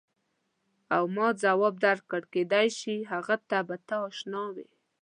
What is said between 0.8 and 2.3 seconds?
او ما ځواب درکړ